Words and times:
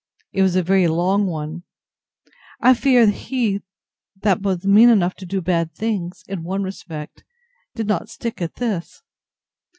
It 0.33 0.41
was 0.41 0.55
a 0.55 0.63
very 0.63 0.87
long 0.87 1.27
one. 1.27 1.61
I 2.59 2.73
fear, 2.73 3.05
he 3.07 3.61
that 4.23 4.41
was 4.41 4.65
mean 4.65 4.89
enough 4.89 5.13
to 5.17 5.27
do 5.27 5.41
bad 5.41 5.75
things, 5.75 6.23
in 6.27 6.41
one 6.43 6.63
respect, 6.63 7.23
did 7.75 7.85
not 7.85 8.09
stick 8.09 8.41
at 8.41 8.55
this. 8.55 9.03